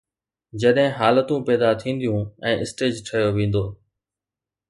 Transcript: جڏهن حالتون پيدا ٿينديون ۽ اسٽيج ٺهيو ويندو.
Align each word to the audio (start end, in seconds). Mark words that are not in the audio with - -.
جڏهن 0.61 0.89
حالتون 0.99 1.43
پيدا 1.49 1.69
ٿينديون 1.83 2.25
۽ 2.53 2.57
اسٽيج 2.65 3.03
ٺهيو 3.11 3.29
ويندو. 3.37 3.65